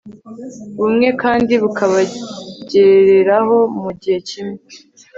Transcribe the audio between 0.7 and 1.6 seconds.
bumwe kandi